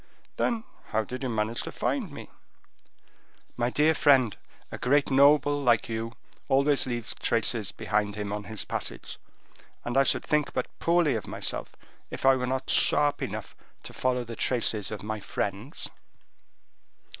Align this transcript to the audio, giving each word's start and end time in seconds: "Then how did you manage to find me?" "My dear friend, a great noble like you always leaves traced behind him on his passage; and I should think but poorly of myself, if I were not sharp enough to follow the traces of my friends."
"Then 0.37 0.63
how 0.85 1.03
did 1.03 1.21
you 1.21 1.29
manage 1.29 1.61
to 1.61 1.71
find 1.71 2.09
me?" 2.11 2.31
"My 3.55 3.69
dear 3.69 3.93
friend, 3.93 4.35
a 4.71 4.79
great 4.79 5.11
noble 5.11 5.61
like 5.61 5.89
you 5.89 6.13
always 6.47 6.87
leaves 6.87 7.13
traced 7.13 7.77
behind 7.77 8.15
him 8.15 8.33
on 8.33 8.45
his 8.45 8.65
passage; 8.65 9.19
and 9.85 9.95
I 9.95 10.01
should 10.01 10.23
think 10.25 10.53
but 10.53 10.65
poorly 10.79 11.13
of 11.13 11.27
myself, 11.27 11.75
if 12.09 12.25
I 12.25 12.35
were 12.35 12.47
not 12.47 12.67
sharp 12.67 13.21
enough 13.21 13.55
to 13.83 13.93
follow 13.93 14.23
the 14.23 14.35
traces 14.35 14.89
of 14.89 15.03
my 15.03 15.19
friends." 15.19 15.87